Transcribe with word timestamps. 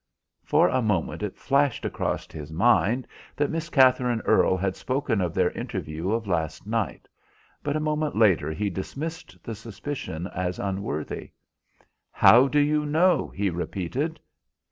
For 0.43 0.67
a 0.67 0.81
moment 0.81 1.21
it 1.21 1.37
flashed 1.37 1.85
across 1.85 2.25
his 2.31 2.51
mind 2.51 3.05
that 3.35 3.51
Miss 3.51 3.69
Katherine 3.69 4.21
Earle 4.25 4.57
had 4.57 4.75
spoken 4.75 5.21
of 5.21 5.35
their 5.35 5.51
interview 5.51 6.09
of 6.09 6.25
last 6.25 6.65
night; 6.65 7.07
but 7.61 7.75
a 7.75 7.79
moment 7.79 8.15
later 8.15 8.51
he 8.51 8.71
dismissed 8.71 9.37
the 9.43 9.53
suspicion 9.53 10.25
as 10.33 10.57
unworthy. 10.57 11.33
"How 12.09 12.47
do 12.47 12.59
you 12.59 12.83
know?" 12.83 13.27
he 13.27 13.51
repeated. 13.51 14.19